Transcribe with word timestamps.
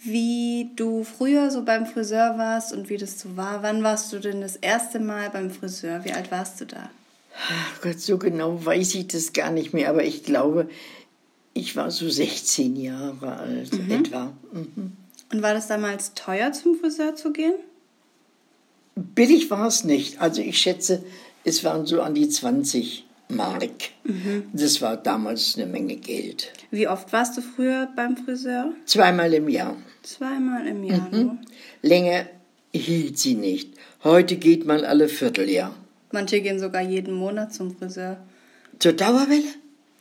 wie 0.00 0.70
du 0.76 1.02
früher 1.02 1.50
so 1.50 1.64
beim 1.64 1.86
Friseur 1.86 2.36
warst 2.36 2.74
und 2.74 2.90
wie 2.90 2.98
das 2.98 3.18
so 3.18 3.38
war. 3.38 3.62
Wann 3.62 3.82
warst 3.82 4.12
du 4.12 4.18
denn 4.18 4.42
das 4.42 4.56
erste 4.56 5.00
Mal 5.00 5.30
beim 5.30 5.50
Friseur? 5.50 6.04
Wie 6.04 6.12
alt 6.12 6.30
warst 6.30 6.60
du 6.60 6.66
da? 6.66 6.90
Ach 7.50 7.80
Gott, 7.80 7.98
so 7.98 8.18
genau 8.18 8.62
weiß 8.66 8.96
ich 8.96 9.08
das 9.08 9.32
gar 9.32 9.50
nicht 9.50 9.72
mehr, 9.72 9.88
aber 9.88 10.04
ich 10.04 10.24
glaube, 10.24 10.68
ich 11.54 11.74
war 11.74 11.90
so 11.90 12.06
16 12.08 12.76
Jahre 12.76 13.38
alt, 13.38 13.72
mhm. 13.72 13.90
etwa. 13.90 14.32
Mhm. 14.52 14.92
Und 15.32 15.42
war 15.42 15.54
das 15.54 15.68
damals 15.68 16.12
teuer, 16.12 16.52
zum 16.52 16.74
Friseur 16.74 17.16
zu 17.16 17.32
gehen? 17.32 17.54
Billig 19.14 19.50
war 19.50 19.66
es 19.66 19.84
nicht. 19.84 20.20
Also 20.20 20.42
ich 20.42 20.58
schätze, 20.58 21.02
es 21.44 21.64
waren 21.64 21.86
so 21.86 22.02
an 22.02 22.14
die 22.14 22.28
20 22.28 23.04
Mark. 23.28 23.90
Mhm. 24.04 24.44
Das 24.52 24.80
war 24.80 24.96
damals 24.96 25.56
eine 25.56 25.66
Menge 25.66 25.96
Geld. 25.96 26.52
Wie 26.70 26.88
oft 26.88 27.12
warst 27.12 27.36
du 27.36 27.42
früher 27.42 27.88
beim 27.94 28.16
Friseur? 28.16 28.72
Zweimal 28.86 29.32
im 29.34 29.48
Jahr. 29.48 29.76
Zweimal 30.02 30.66
im 30.66 30.84
Jahr. 30.84 31.08
Mhm. 31.10 31.38
Länger 31.82 32.26
hielt 32.72 33.18
sie 33.18 33.34
nicht. 33.34 33.74
Heute 34.04 34.36
geht 34.36 34.64
man 34.66 34.84
alle 34.84 35.08
Vierteljahr. 35.08 35.74
Manche 36.12 36.40
gehen 36.40 36.58
sogar 36.58 36.82
jeden 36.82 37.14
Monat 37.14 37.52
zum 37.52 37.76
Friseur. 37.76 38.18
Zur 38.78 38.92
Dauerwelle? 38.92 39.42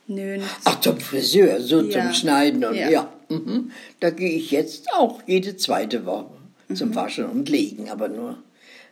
Nö, 0.08 0.38
nicht. 0.38 0.48
Ach, 0.64 0.80
zum 0.80 1.00
Friseur, 1.00 1.60
so 1.60 1.82
ja. 1.82 2.02
zum 2.02 2.14
Schneiden 2.14 2.64
und 2.64 2.76
ja. 2.76 2.90
ja. 2.90 3.14
Mhm. 3.30 3.72
Da 4.00 4.10
gehe 4.10 4.32
ich 4.32 4.52
jetzt 4.52 4.88
auch 4.94 5.22
jede 5.26 5.58
zweite 5.58 6.06
Woche 6.06 6.32
zum 6.74 6.90
mhm. 6.90 6.96
Waschen 6.96 7.26
und 7.26 7.50
Legen, 7.50 7.90
aber 7.90 8.08
nur 8.08 8.38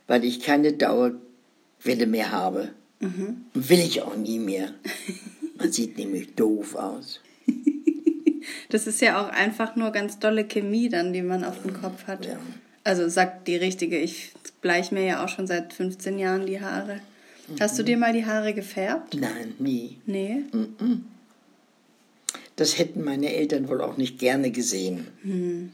weil 0.06 0.24
ich 0.24 0.40
keine 0.40 0.72
Dauerwelle 0.72 2.06
mehr 2.06 2.32
habe. 2.32 2.70
Mhm. 3.00 3.44
Will 3.54 3.80
ich 3.80 4.02
auch 4.02 4.16
nie 4.16 4.38
mehr. 4.38 4.72
Man 5.58 5.72
sieht 5.72 5.98
nämlich 5.98 6.34
doof 6.34 6.74
aus. 6.74 7.20
Das 8.68 8.86
ist 8.86 9.00
ja 9.00 9.20
auch 9.20 9.28
einfach 9.28 9.76
nur 9.76 9.90
ganz 9.90 10.18
dolle 10.18 10.44
Chemie 10.44 10.88
dann, 10.88 11.12
die 11.12 11.22
man 11.22 11.44
auf 11.44 11.62
dem 11.62 11.72
Kopf 11.72 12.06
hat. 12.06 12.26
Ja. 12.26 12.38
Also 12.84 13.08
sagt 13.08 13.48
die 13.48 13.56
richtige, 13.56 13.98
ich 13.98 14.32
bleich 14.60 14.92
mir 14.92 15.04
ja 15.04 15.24
auch 15.24 15.28
schon 15.28 15.46
seit 15.46 15.72
15 15.72 16.18
Jahren 16.18 16.46
die 16.46 16.60
Haare. 16.60 17.00
Mhm. 17.48 17.60
Hast 17.60 17.78
du 17.78 17.82
dir 17.82 17.96
mal 17.96 18.12
die 18.12 18.26
Haare 18.26 18.54
gefärbt? 18.54 19.14
Nein, 19.14 19.54
nie. 19.58 19.98
Nee? 20.06 20.42
Mhm. 20.52 21.06
Das 22.56 22.78
hätten 22.78 23.04
meine 23.04 23.34
Eltern 23.34 23.68
wohl 23.68 23.80
auch 23.80 23.96
nicht 23.96 24.18
gerne 24.18 24.50
gesehen. 24.50 25.08
Mhm. 25.22 25.72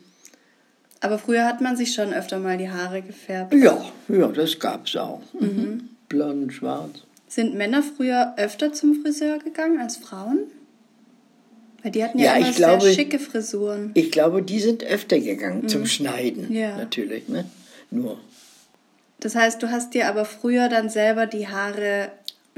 Aber 1.02 1.18
früher 1.18 1.44
hat 1.44 1.60
man 1.60 1.76
sich 1.76 1.94
schon 1.94 2.14
öfter 2.14 2.38
mal 2.38 2.56
die 2.56 2.70
Haare 2.70 3.02
gefärbt. 3.02 3.52
Ja, 3.52 3.84
ja, 4.08 4.28
das 4.28 4.58
gab's 4.58 4.96
auch. 4.96 5.20
Mhm. 5.38 5.46
mhm. 5.48 5.88
Blond, 6.08 6.52
schwarz. 6.52 7.02
Sind 7.26 7.54
Männer 7.54 7.82
früher 7.82 8.34
öfter 8.36 8.72
zum 8.72 9.02
Friseur 9.02 9.38
gegangen 9.38 9.80
als 9.80 9.96
Frauen? 9.96 10.40
Weil 11.82 11.90
die 11.90 12.04
hatten 12.04 12.18
ja, 12.18 12.36
ja 12.36 12.46
immer 12.46 12.52
glaube, 12.52 12.82
sehr 12.82 12.94
schicke 12.94 13.18
Frisuren. 13.18 13.90
Ich 13.94 14.12
glaube, 14.12 14.42
die 14.42 14.60
sind 14.60 14.84
öfter 14.84 15.18
gegangen 15.18 15.62
mhm. 15.62 15.68
zum 15.68 15.86
Schneiden. 15.86 16.52
Ja. 16.52 16.76
Natürlich, 16.76 17.28
ne? 17.28 17.46
Nur. 17.90 18.20
Das 19.18 19.34
heißt, 19.34 19.60
du 19.62 19.70
hast 19.70 19.94
dir 19.94 20.06
aber 20.08 20.24
früher 20.24 20.68
dann 20.68 20.88
selber 20.88 21.26
die 21.26 21.48
Haare 21.48 22.12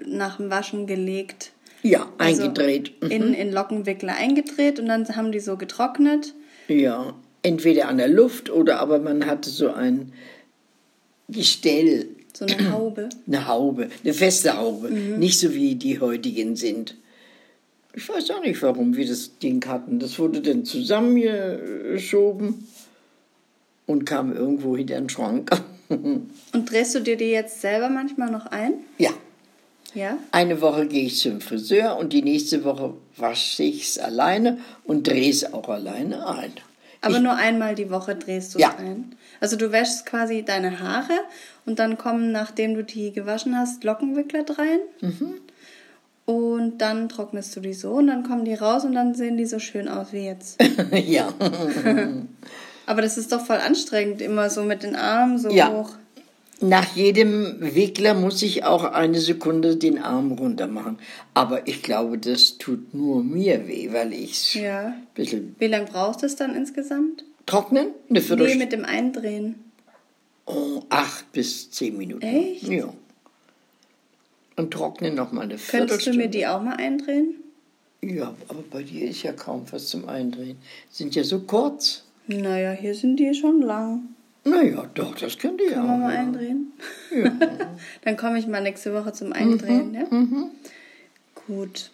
nach 0.04 0.36
dem 0.36 0.50
Waschen 0.50 0.86
gelegt. 0.86 1.52
Ja, 1.82 2.08
also 2.18 2.42
eingedreht. 2.42 2.92
Mhm. 3.02 3.10
In, 3.10 3.34
in 3.34 3.52
Lockenwickler 3.52 4.16
eingedreht 4.16 4.80
und 4.80 4.86
dann 4.86 5.08
haben 5.16 5.32
die 5.32 5.40
so 5.40 5.56
getrocknet. 5.56 6.34
Ja, 6.68 7.14
entweder 7.44 7.88
an 7.88 7.98
der 7.98 8.08
Luft 8.08 8.50
oder 8.50 8.80
aber 8.80 8.98
man 8.98 9.26
hatte 9.26 9.50
so 9.50 9.72
ein 9.72 10.12
Gestell. 11.28 12.08
So 12.32 12.46
eine 12.46 12.72
Haube. 12.72 13.08
Eine 13.28 13.46
Haube, 13.46 13.90
eine 14.02 14.12
feste 14.12 14.56
Haube. 14.56 14.90
Mhm. 14.90 15.20
Nicht 15.20 15.38
so 15.38 15.54
wie 15.54 15.76
die 15.76 16.00
heutigen 16.00 16.56
sind. 16.56 16.96
Ich 17.94 18.08
weiß 18.08 18.28
auch 18.32 18.40
nicht, 18.40 18.60
warum 18.60 18.96
wir 18.96 19.06
das 19.06 19.38
Ding 19.38 19.64
hatten. 19.66 20.00
Das 20.00 20.18
wurde 20.18 20.40
dann 20.40 20.64
zusammengeschoben 20.64 22.66
und 23.86 24.04
kam 24.04 24.34
irgendwo 24.34 24.76
hinter 24.76 24.96
den 24.96 25.08
Schrank. 25.08 25.50
und 25.88 26.32
drehst 26.52 26.96
du 26.96 27.00
dir 27.00 27.16
die 27.16 27.30
jetzt 27.30 27.60
selber 27.60 27.88
manchmal 27.88 28.32
noch 28.32 28.46
ein? 28.46 28.74
Ja. 28.98 29.10
Ja? 29.94 30.18
Eine 30.32 30.60
Woche 30.60 30.88
gehe 30.88 31.04
ich 31.04 31.20
zum 31.20 31.40
Friseur 31.40 31.96
und 31.96 32.12
die 32.12 32.22
nächste 32.22 32.64
Woche 32.64 32.94
wasche 33.16 33.62
ich 33.62 33.84
es 33.84 33.98
alleine 33.98 34.58
und 34.82 35.06
drehe 35.06 35.30
es 35.30 35.52
auch 35.52 35.68
alleine 35.68 36.26
ein. 36.26 36.52
Aber 37.04 37.16
ich, 37.16 37.22
nur 37.22 37.34
einmal 37.34 37.74
die 37.74 37.90
Woche 37.90 38.14
drehst 38.14 38.54
du 38.54 38.58
ja. 38.58 38.74
es 38.76 38.84
ein. 38.84 39.14
Also 39.40 39.56
du 39.56 39.72
wäschst 39.72 40.06
quasi 40.06 40.44
deine 40.44 40.80
Haare 40.80 41.12
und 41.66 41.78
dann 41.78 41.98
kommen, 41.98 42.32
nachdem 42.32 42.74
du 42.74 42.84
die 42.84 43.12
gewaschen 43.12 43.56
hast, 43.56 43.84
Lockenwickler 43.84 44.44
rein. 44.58 44.78
Mhm. 45.00 45.34
Und 46.26 46.78
dann 46.78 47.08
trocknest 47.10 47.54
du 47.54 47.60
die 47.60 47.74
so 47.74 47.92
und 47.92 48.06
dann 48.06 48.22
kommen 48.22 48.44
die 48.46 48.54
raus 48.54 48.84
und 48.84 48.94
dann 48.94 49.14
sehen 49.14 49.36
die 49.36 49.44
so 49.44 49.58
schön 49.58 49.88
aus 49.88 50.12
wie 50.12 50.24
jetzt. 50.24 50.62
ja. 50.92 51.28
Aber 52.86 53.02
das 53.02 53.18
ist 53.18 53.32
doch 53.32 53.44
voll 53.44 53.58
anstrengend, 53.58 54.22
immer 54.22 54.48
so 54.50 54.62
mit 54.62 54.82
den 54.82 54.96
Armen 54.96 55.38
so 55.38 55.50
ja. 55.50 55.70
hoch. 55.70 55.90
Nach 56.64 56.96
jedem 56.96 57.56
Wickler 57.60 58.14
muss 58.14 58.40
ich 58.42 58.64
auch 58.64 58.84
eine 58.84 59.20
Sekunde 59.20 59.76
den 59.76 59.98
Arm 59.98 60.32
runter 60.32 60.66
machen. 60.66 60.98
Aber 61.34 61.68
ich 61.68 61.82
glaube, 61.82 62.16
das 62.16 62.56
tut 62.56 62.94
nur 62.94 63.22
mir 63.22 63.68
weh, 63.68 63.92
weil 63.92 64.14
ich 64.14 64.54
ja. 64.54 64.94
bisschen. 65.14 65.54
Wie 65.58 65.66
lange 65.66 65.84
brauchst 65.84 66.22
du 66.22 66.26
es 66.26 66.36
dann 66.36 66.56
insgesamt? 66.56 67.24
Trocknen? 67.44 67.88
Eine 68.08 68.22
Viertelstunde. 68.22 68.46
Nee, 68.46 68.64
mit 68.64 68.72
dem 68.72 68.86
Eindrehen. 68.86 69.56
Oh, 70.46 70.82
acht 70.88 71.30
bis 71.32 71.70
zehn 71.70 71.98
Minuten. 71.98 72.22
Echt? 72.22 72.66
Ja. 72.66 72.92
Und 74.56 74.70
trocknen 74.70 75.14
noch 75.14 75.32
mal 75.32 75.42
eine 75.42 75.58
Viertelstunde. 75.58 75.86
Könntest 75.88 76.06
du 76.06 76.16
mir 76.16 76.28
die 76.28 76.46
auch 76.46 76.62
mal 76.62 76.76
eindrehen? 76.76 77.34
Ja, 78.00 78.34
aber 78.48 78.64
bei 78.70 78.82
dir 78.82 79.10
ist 79.10 79.22
ja 79.22 79.32
kaum 79.32 79.66
was 79.70 79.88
zum 79.88 80.08
Eindrehen. 80.08 80.56
Sind 80.90 81.14
ja 81.14 81.24
so 81.24 81.40
kurz. 81.40 82.04
Naja, 82.26 82.72
hier 82.72 82.94
sind 82.94 83.16
die 83.16 83.34
schon 83.34 83.60
lang. 83.60 84.13
Naja, 84.44 84.88
doch, 84.94 85.14
das 85.14 85.38
könnt 85.38 85.60
ihr 85.60 85.70
Können 85.70 85.80
auch. 85.80 85.88
wir 85.88 85.98
mal 85.98 86.16
eindrehen? 86.16 86.72
Ja. 87.10 87.30
Dann 88.02 88.16
komme 88.16 88.38
ich 88.38 88.46
mal 88.46 88.60
nächste 88.60 88.92
Woche 88.92 89.12
zum 89.12 89.32
Eindrehen, 89.32 89.88
mhm, 89.88 89.94
ja? 89.94 90.06
Mhm. 90.10 90.50
Gut. 91.46 91.90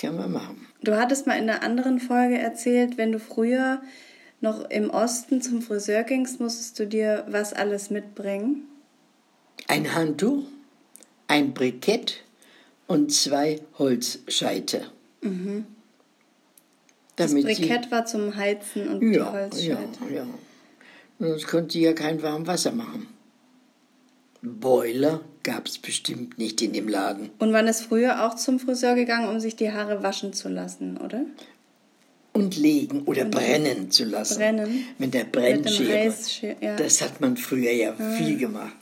Können 0.00 0.18
wir 0.18 0.28
machen. 0.28 0.66
Du 0.82 0.96
hattest 0.96 1.26
mal 1.26 1.34
in 1.34 1.48
einer 1.48 1.62
anderen 1.62 2.00
Folge 2.00 2.38
erzählt, 2.38 2.96
wenn 2.96 3.12
du 3.12 3.20
früher 3.20 3.82
noch 4.40 4.68
im 4.70 4.90
Osten 4.90 5.40
zum 5.40 5.62
Friseur 5.62 6.02
gingst, 6.02 6.40
musstest 6.40 6.78
du 6.78 6.86
dir 6.86 7.24
was 7.28 7.52
alles 7.52 7.90
mitbringen? 7.90 8.64
Ein 9.68 9.94
Handtuch, 9.94 10.44
ein 11.28 11.54
Brikett 11.54 12.24
und 12.86 13.12
zwei 13.12 13.60
Holzscheite. 13.78 14.82
Mhm. 15.20 15.66
das 17.14 17.32
Brikett 17.32 17.92
war 17.92 18.04
zum 18.06 18.34
Heizen 18.34 18.88
und 18.88 19.12
ja, 19.12 19.24
die 19.24 19.36
Holzscheite. 19.38 19.98
Ja, 20.10 20.16
ja. 20.16 20.26
Sonst 21.28 21.46
konnte 21.46 21.74
sie 21.74 21.82
ja 21.82 21.92
kein 21.92 22.20
warmes 22.20 22.48
Wasser 22.48 22.72
machen. 22.72 23.06
Boiler 24.42 25.20
gab 25.44 25.68
es 25.68 25.78
bestimmt 25.78 26.36
nicht 26.36 26.60
in 26.60 26.72
dem 26.72 26.88
Laden. 26.88 27.30
Und 27.38 27.52
man 27.52 27.68
ist 27.68 27.82
früher 27.82 28.26
auch 28.26 28.34
zum 28.34 28.58
Friseur 28.58 28.96
gegangen, 28.96 29.28
um 29.28 29.38
sich 29.38 29.54
die 29.54 29.70
Haare 29.70 30.02
waschen 30.02 30.32
zu 30.32 30.48
lassen, 30.48 30.96
oder? 30.96 31.24
Und 32.32 32.56
legen 32.56 33.02
oder 33.04 33.22
und 33.22 33.30
brennen 33.30 33.92
zu 33.92 34.04
lassen. 34.04 34.38
Brennen. 34.38 34.84
Mit 34.98 35.14
der 35.14 35.22
Brennschere. 35.22 36.12
Ja. 36.60 36.74
Das 36.74 37.00
hat 37.00 37.20
man 37.20 37.36
früher 37.36 37.70
ja 37.70 37.94
ah. 37.96 38.10
viel 38.16 38.36
gemacht. 38.36 38.74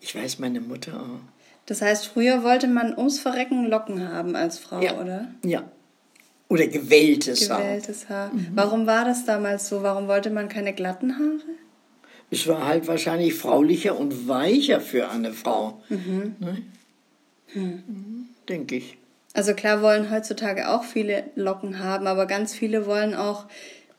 Ich 0.00 0.14
weiß, 0.14 0.38
meine 0.38 0.60
Mutter 0.60 1.00
auch. 1.00 1.20
Das 1.64 1.82
heißt, 1.82 2.06
früher 2.06 2.44
wollte 2.44 2.68
man 2.68 2.96
ums 2.96 3.18
Verrecken 3.18 3.64
Locken 3.64 4.08
haben 4.08 4.36
als 4.36 4.60
Frau, 4.60 4.80
ja. 4.80 5.00
oder? 5.00 5.26
Ja. 5.44 5.64
Oder 6.48 6.66
gewelltes, 6.68 7.50
Haar. 7.50 7.60
Gewelltes 7.60 8.08
Haar. 8.08 8.32
Mhm. 8.32 8.48
Warum 8.54 8.86
war 8.86 9.04
das 9.04 9.24
damals 9.24 9.68
so? 9.68 9.82
Warum 9.82 10.06
wollte 10.08 10.30
man 10.30 10.48
keine 10.48 10.72
glatten 10.72 11.18
Haare? 11.18 11.40
Es 12.30 12.46
war 12.46 12.66
halt 12.66 12.86
wahrscheinlich 12.86 13.34
fraulicher 13.34 13.98
und 13.98 14.28
weicher 14.28 14.80
für 14.80 15.10
eine 15.10 15.32
Frau. 15.32 15.80
Mhm. 15.88 16.36
Ne? 16.38 16.62
Hm. 17.48 17.82
Mhm, 17.86 18.28
Denke 18.48 18.76
ich. 18.76 18.98
Also 19.34 19.54
klar 19.54 19.82
wollen 19.82 20.10
heutzutage 20.10 20.68
auch 20.70 20.82
viele 20.82 21.24
Locken 21.34 21.78
haben, 21.78 22.06
aber 22.06 22.26
ganz 22.26 22.54
viele 22.54 22.86
wollen 22.86 23.14
auch 23.14 23.46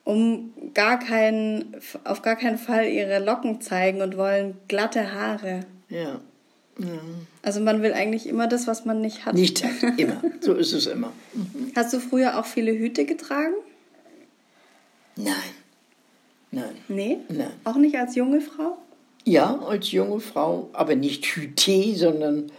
um 0.04 0.54
gar 0.74 1.00
keinen, 1.00 1.76
auf 2.06 2.22
gar 2.22 2.36
keinen 2.36 2.58
Fall 2.58 2.88
ihre 2.88 3.20
Locken 3.20 3.62
zeigen 3.62 4.02
und 4.02 4.18
wollen 4.18 4.58
glatte 4.68 5.14
Haare. 5.14 5.62
Ja. 5.90 6.22
Ja. 6.79 6.88
Also 7.41 7.59
man 7.62 7.81
will 7.81 7.94
eigentlich 7.94 8.27
immer 8.27 8.47
das, 8.47 8.68
was 8.68 8.85
man 8.85 9.01
nicht 9.01 9.25
hat. 9.25 9.33
Nicht 9.33 9.63
hat, 9.63 10.00
immer. 10.00 10.21
So 10.41 10.53
ist 10.53 10.74
es 10.74 10.85
immer. 10.85 11.12
Mhm. 11.33 11.71
Hast 11.75 11.94
du 11.94 12.00
früher 12.00 12.39
auch 12.39 12.45
viele 12.45 12.71
Hüte 12.71 13.06
getragen? 13.06 13.53
Nein. 15.15 15.33
Nein. 16.51 16.75
Nee? 16.88 17.18
Nein. 17.29 17.51
Auch 17.63 17.75
nicht 17.75 17.97
als 17.97 18.15
junge 18.15 18.41
Frau? 18.41 18.77
Ja, 19.25 19.59
als 19.59 19.91
junge 19.91 20.19
Frau, 20.19 20.69
aber 20.74 20.95
nicht 20.95 21.25
Hüte, 21.25 21.95
sondern 21.95 22.51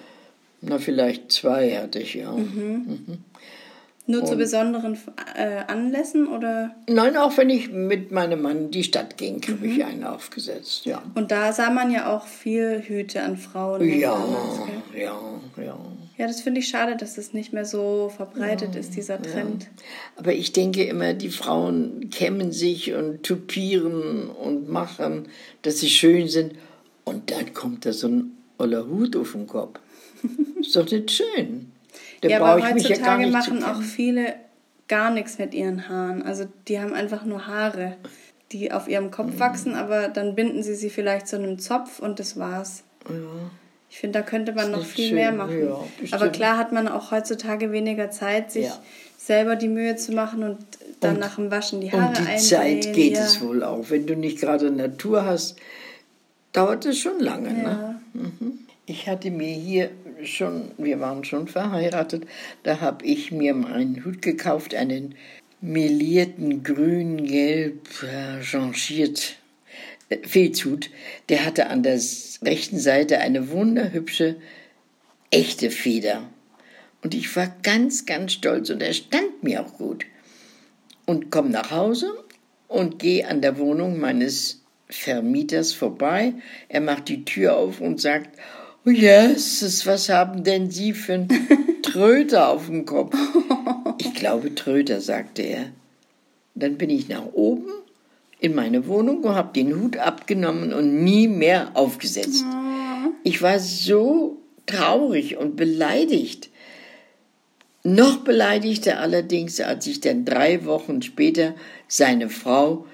na 0.61 0.79
vielleicht 0.79 1.33
zwei 1.33 1.77
hatte 1.77 2.01
ich 2.01 2.15
ja. 2.15 2.33
Mhm. 2.33 3.05
Mhm. 3.07 3.19
Nur 4.11 4.25
zu 4.25 4.37
besonderen 4.37 4.97
äh, 5.37 5.65
Anlässen 5.67 6.29
oder? 6.29 6.75
Nein, 6.89 7.17
auch 7.19 7.37
wenn 7.37 7.51
ich 7.51 7.71
mit 7.71 8.11
meinem 8.11 8.41
Mann 8.41 8.57
in 8.57 8.71
die 8.71 8.83
Stadt 8.83 9.19
ging, 9.19 9.43
habe 9.43 9.67
mhm. 9.67 9.73
ich 9.73 9.85
einen 9.85 10.03
aufgesetzt, 10.03 10.87
ja. 10.87 11.03
Und 11.15 11.31
da 11.31 11.53
sah 11.53 11.69
man 11.69 11.91
ja 11.91 12.17
auch 12.17 12.27
viel 12.27 12.83
Hüte 12.87 13.23
an 13.23 13.37
Frauen. 13.37 13.87
Ja, 13.87 14.19
ja, 14.97 15.15
ja. 15.63 15.79
Ja, 16.17 16.27
das 16.27 16.41
finde 16.41 16.61
ich 16.61 16.69
schade, 16.69 16.97
dass 16.97 17.15
das 17.15 17.33
nicht 17.33 17.53
mehr 17.53 17.65
so 17.65 18.11
verbreitet 18.15 18.75
ja, 18.75 18.81
ist, 18.81 18.97
dieser 18.97 19.23
Trend. 19.23 19.65
Ja. 19.65 19.69
Aber 20.17 20.33
ich 20.33 20.53
denke 20.53 20.83
immer, 20.85 21.15
die 21.15 21.29
Frauen 21.29 22.11
kämmen 22.11 22.51
sich 22.51 22.93
und 22.95 23.23
tupieren 23.23 24.29
und 24.31 24.69
machen, 24.69 25.29
dass 25.63 25.79
sie 25.79 25.89
schön 25.89 26.27
sind. 26.27 26.55
Und 27.05 27.31
dann 27.31 27.55
kommt 27.55 27.87
da 27.87 27.93
so 27.93 28.09
ein 28.09 28.33
oller 28.59 28.89
Hut 28.89 29.15
auf 29.15 29.33
den 29.33 29.47
Kopf. 29.47 29.79
ist 30.61 30.75
doch 30.75 30.91
nicht 30.91 31.13
schön. 31.13 31.71
Da 32.21 32.29
ja, 32.29 32.41
aber 32.41 32.63
heutzutage 32.69 33.25
ja 33.25 33.31
machen 33.31 33.63
auch 33.63 33.83
viele 33.83 34.35
gar 34.89 35.11
nichts 35.11 35.39
mit 35.39 35.55
ihren 35.55 35.89
Haaren. 35.89 36.23
Also 36.23 36.47
die 36.67 36.81
haben 36.81 36.95
einfach 36.95 37.25
nur 37.25 37.47
Haare, 37.47 37.97
die 38.53 38.73
auf 38.73 38.89
ihrem 38.89 39.11
Kopf 39.11 39.35
mhm. 39.35 39.41
wachsen, 39.41 39.75
aber 39.75 40.09
dann 40.09 40.35
binden 40.35 40.63
sie 40.63 40.75
sie 40.75 40.91
vielleicht 40.91 41.29
zu 41.29 41.37
einem 41.37 41.59
Zopf 41.59 42.01
und 42.01 42.19
das 42.19 42.39
war's. 42.39 42.83
Ja. 43.09 43.15
Ich 43.91 43.99
finde, 43.99 44.19
da 44.19 44.25
könnte 44.25 44.53
man 44.53 44.71
noch 44.71 44.85
viel 44.85 45.09
schön. 45.09 45.15
mehr 45.15 45.33
machen. 45.33 45.67
Ja, 45.67 45.81
aber 46.11 46.29
klar 46.29 46.59
hat 46.59 46.73
man 46.73 46.89
auch 46.89 47.11
heutzutage 47.11 47.73
weniger 47.73 48.11
Zeit, 48.11 48.53
sich 48.53 48.67
ja. 48.67 48.79
selber 49.17 49.57
die 49.57 49.69
Mühe 49.69 49.97
zu 49.97 50.13
machen 50.13 50.43
und 50.43 50.59
dann 51.01 51.15
und, 51.15 51.21
nach 51.21 51.37
dem 51.37 51.51
Waschen 51.51 51.81
die 51.81 51.91
Haare 51.91 52.09
Und 52.09 52.19
die 52.19 52.37
Zeit 52.37 52.93
geht 52.93 53.17
es 53.17 53.41
wohl 53.41 53.63
auch. 53.63 53.89
Wenn 53.89 54.07
du 54.07 54.15
nicht 54.15 54.41
gerade 54.41 54.71
Natur 54.71 55.25
hast, 55.25 55.57
dauert 56.53 56.85
es 56.85 56.99
schon 56.99 57.19
lange. 57.21 57.53
Ne? 57.53 58.01
Mhm. 58.13 58.59
Ich 58.85 59.09
hatte 59.09 59.31
mir 59.31 59.53
hier 59.53 59.91
schon, 60.25 60.73
wir 60.79 61.01
waren 61.01 61.25
schon 61.25 61.49
verheiratet, 61.49 62.27
da 62.63 62.81
habe 62.81 63.05
ich 63.05 63.33
mir 63.33 63.55
einen 63.55 64.05
Hut 64.05 64.23
gekauft, 64.23 64.75
einen 64.75 65.15
melierten 65.61 66.63
grün-gelb 66.63 67.89
äh, 68.03 68.43
changiert 68.43 69.37
äh, 70.09 70.19
Filzhut. 70.27 70.91
Der 71.29 71.45
hatte 71.45 71.69
an 71.69 71.83
der 71.83 72.01
rechten 72.43 72.79
Seite 72.79 73.19
eine 73.19 73.51
wunderhübsche, 73.51 74.37
echte 75.31 75.71
Feder. 75.71 76.29
Und 77.03 77.15
ich 77.15 77.35
war 77.37 77.55
ganz, 77.63 78.07
ganz 78.07 78.33
stolz 78.33 78.71
und 78.71 78.83
er 78.83 78.93
stand 78.93 79.43
mir 79.43 79.65
auch 79.65 79.75
gut. 79.75 80.05
Und 81.07 81.31
komme 81.31 81.51
nach 81.51 81.71
Hause 81.71 82.13
und 82.67 82.99
gehe 82.99 83.27
an 83.27 83.41
der 83.41 83.59
Wohnung 83.59 83.99
meines 83.99 84.63
Vermieters 84.89 85.73
vorbei. 85.73 86.35
Er 86.69 86.81
macht 86.81 87.09
die 87.09 87.25
Tür 87.25 87.57
auf 87.57 87.81
und 87.81 88.01
sagt, 88.01 88.39
Jesus, 88.91 89.87
was 89.87 90.09
haben 90.09 90.45
denn 90.45 90.71
Sie 90.71 90.93
für 90.93 91.15
einen 91.15 91.29
Tröter 91.83 92.49
auf 92.49 92.67
dem 92.67 92.85
Kopf? 92.85 93.17
Ich 93.99 94.15
glaube 94.15 94.55
Tröter, 94.55 95.01
sagte 95.01 95.43
er. 95.43 95.67
Dann 96.55 96.77
bin 96.77 96.91
ich 96.91 97.09
nach 97.09 97.27
oben 97.33 97.71
in 98.41 98.55
meine 98.55 98.87
Wohnung 98.87 99.25
und 99.25 99.35
habe 99.35 99.53
den 99.53 99.81
Hut 99.81 99.97
abgenommen 99.97 100.73
und 100.73 101.03
nie 101.03 101.29
mehr 101.29 101.73
aufgesetzt. 101.75 102.45
Ich 103.25 103.43
war 103.43 103.59
so 103.59 104.39
traurig 104.67 105.37
und 105.37 105.57
beleidigt. 105.57 106.51
Noch 107.85 108.19
beleidigter 108.19 109.01
allerdings, 109.01 109.61
als 109.61 109.87
ich 109.87 110.01
dann 110.01 110.25
drei 110.25 110.65
Wochen 110.65 111.03
später 111.03 111.55
seine 111.87 112.29
Frau 112.29 112.87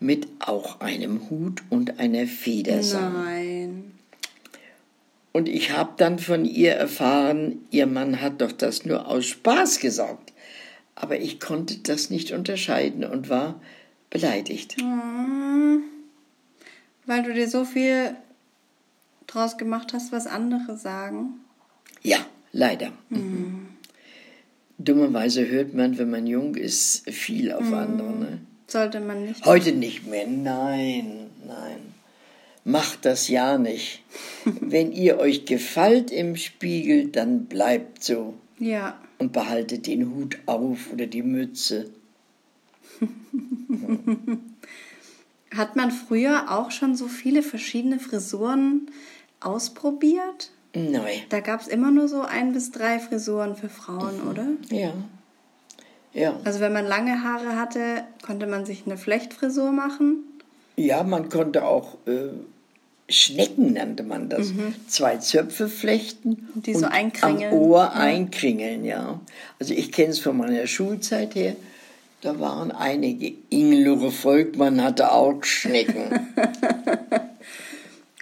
mit 0.00 0.26
auch 0.38 0.80
einem 0.80 1.30
Hut 1.30 1.62
und 1.70 1.98
einer 1.98 2.26
Feder 2.26 2.82
sah. 2.82 3.10
Nein. 3.10 3.93
Und 5.34 5.48
ich 5.48 5.72
habe 5.72 5.94
dann 5.96 6.20
von 6.20 6.44
ihr 6.44 6.74
erfahren, 6.74 7.66
ihr 7.72 7.88
Mann 7.88 8.20
hat 8.20 8.40
doch 8.40 8.52
das 8.52 8.84
nur 8.84 9.08
aus 9.08 9.26
Spaß 9.26 9.80
gesagt. 9.80 10.32
Aber 10.94 11.18
ich 11.18 11.40
konnte 11.40 11.78
das 11.78 12.08
nicht 12.08 12.30
unterscheiden 12.30 13.04
und 13.04 13.28
war 13.28 13.60
beleidigt. 14.10 14.80
Mhm. 14.80 15.82
Weil 17.04 17.24
du 17.24 17.34
dir 17.34 17.48
so 17.48 17.64
viel 17.64 18.14
draus 19.26 19.58
gemacht 19.58 19.92
hast, 19.92 20.12
was 20.12 20.28
andere 20.28 20.76
sagen? 20.76 21.40
Ja, 22.00 22.24
leider. 22.52 22.92
Mhm. 23.08 23.70
Dummerweise 24.78 25.48
hört 25.48 25.74
man, 25.74 25.98
wenn 25.98 26.10
man 26.10 26.28
jung 26.28 26.54
ist, 26.54 27.10
viel 27.10 27.50
auf 27.50 27.64
mhm. 27.64 27.74
andere. 27.74 28.12
Ne? 28.12 28.38
Sollte 28.68 29.00
man 29.00 29.24
nicht. 29.24 29.44
Heute 29.44 29.72
nicht 29.72 30.06
mehr. 30.06 30.28
Nein, 30.28 31.26
nein 31.44 31.93
macht 32.64 33.04
das 33.04 33.28
ja 33.28 33.58
nicht. 33.58 34.02
Wenn 34.44 34.92
ihr 34.92 35.18
euch 35.18 35.44
gefällt 35.44 36.10
im 36.10 36.36
Spiegel, 36.36 37.08
dann 37.08 37.44
bleibt 37.46 38.02
so. 38.02 38.34
Ja. 38.58 38.98
Und 39.18 39.32
behaltet 39.32 39.86
den 39.86 40.14
Hut 40.14 40.38
auf 40.46 40.92
oder 40.92 41.06
die 41.06 41.22
Mütze. 41.22 41.90
Hat 45.54 45.76
man 45.76 45.90
früher 45.90 46.50
auch 46.50 46.70
schon 46.70 46.96
so 46.96 47.06
viele 47.06 47.42
verschiedene 47.42 48.00
Frisuren 48.00 48.90
ausprobiert? 49.40 50.50
Nein. 50.74 51.20
Da 51.28 51.40
gab 51.40 51.60
es 51.60 51.68
immer 51.68 51.90
nur 51.92 52.08
so 52.08 52.22
ein 52.22 52.52
bis 52.52 52.72
drei 52.72 52.98
Frisuren 52.98 53.54
für 53.54 53.68
Frauen, 53.68 54.22
mhm. 54.22 54.28
oder? 54.28 54.46
Ja. 54.70 54.92
Ja. 56.12 56.40
Also 56.44 56.60
wenn 56.60 56.72
man 56.72 56.86
lange 56.86 57.22
Haare 57.22 57.56
hatte, 57.56 58.04
konnte 58.24 58.46
man 58.46 58.64
sich 58.64 58.84
eine 58.86 58.96
Flechtfrisur 58.96 59.72
machen. 59.72 60.24
Ja, 60.76 61.02
man 61.02 61.28
konnte 61.28 61.64
auch 61.64 61.98
äh, 62.06 62.30
Schnecken 63.08 63.74
nannte 63.74 64.02
man 64.02 64.30
das. 64.30 64.52
Mhm. 64.52 64.74
Zwei 64.88 65.18
Zöpfe 65.18 65.68
flechten 65.68 66.48
die 66.54 66.74
und 66.74 66.80
so 66.80 66.86
einkringeln. 66.86 67.52
am 67.52 67.58
Ohr 67.58 67.92
einkringeln, 67.92 68.84
ja. 68.84 69.20
Also 69.60 69.74
ich 69.74 69.92
kenne 69.92 70.10
es 70.10 70.20
von 70.20 70.36
meiner 70.36 70.66
Schulzeit 70.66 71.34
her. 71.34 71.54
Da 72.22 72.40
waren 72.40 72.72
einige. 72.72 73.34
Ingelure 73.50 74.10
Volkmann 74.10 74.82
hatte 74.82 75.12
auch 75.12 75.44
Schnecken. 75.44 76.04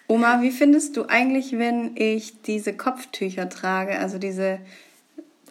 Oma, 0.08 0.42
wie 0.42 0.50
findest 0.50 0.96
du 0.96 1.06
eigentlich, 1.06 1.52
wenn 1.52 1.92
ich 1.96 2.42
diese 2.42 2.72
Kopftücher 2.72 3.48
trage, 3.48 3.98
also 4.00 4.18
diese 4.18 4.58